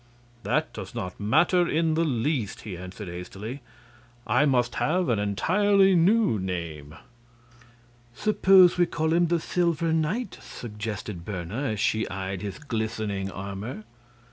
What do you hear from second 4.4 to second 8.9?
must have an entirely new name." "Suppose we